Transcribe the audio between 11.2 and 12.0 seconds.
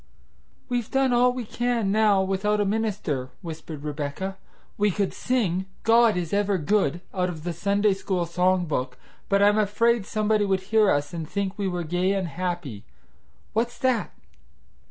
think we were